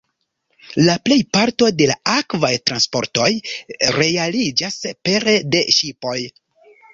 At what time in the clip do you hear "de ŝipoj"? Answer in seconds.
5.55-6.17